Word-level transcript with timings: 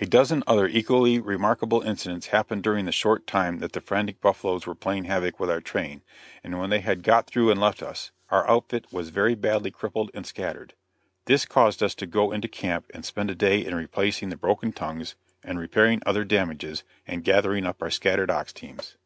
A 0.00 0.06
dozen 0.06 0.44
other 0.46 0.68
equally 0.68 1.18
remarkable 1.18 1.82
incidents 1.82 2.28
happened 2.28 2.62
during 2.62 2.84
the 2.84 2.92
short 2.92 3.26
time 3.26 3.58
that 3.58 3.72
the 3.72 3.80
frantic 3.80 4.20
buffaloes 4.20 4.68
were 4.68 4.74
playing 4.76 5.06
havoc 5.06 5.40
with 5.40 5.50
our 5.50 5.60
train, 5.60 6.02
and 6.44 6.60
when 6.60 6.70
they 6.70 6.78
had 6.78 7.02
got 7.02 7.26
through 7.26 7.50
and 7.50 7.60
left 7.60 7.82
us, 7.82 8.12
our 8.30 8.48
outfit 8.48 8.86
was 8.92 9.08
very 9.08 9.34
badly 9.34 9.72
crippled 9.72 10.12
and 10.14 10.24
scattered. 10.28 10.74
This 11.24 11.44
caused 11.44 11.82
us 11.82 11.96
to 11.96 12.06
go 12.06 12.30
into 12.30 12.46
camp 12.46 12.86
and 12.94 13.04
spend 13.04 13.30
a 13.30 13.34
day 13.34 13.66
in 13.66 13.74
replacing 13.74 14.28
the 14.28 14.36
broken 14.36 14.70
tongues, 14.70 15.16
and 15.42 15.58
repairing 15.58 16.02
other 16.06 16.22
damages, 16.22 16.84
and 17.04 17.24
gathering 17.24 17.66
up 17.66 17.82
our 17.82 17.90
scattered 17.90 18.30
ox 18.30 18.52
teams. 18.52 18.96